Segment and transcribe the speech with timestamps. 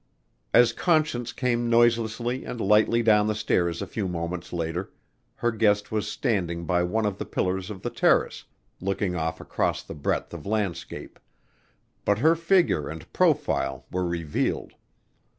[0.51, 4.91] As Conscience came noiselessly and lightly down the stairs a few moments later
[5.35, 8.45] her guest was standing by one of the pillars of the terrace,
[8.79, 11.19] looking off across the breadth of landscape,
[12.03, 14.73] but her figure and profile were revealed.